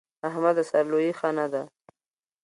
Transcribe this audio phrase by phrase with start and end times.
[0.27, 0.63] احمده!
[0.69, 1.61] سر لويي ښه نه ده.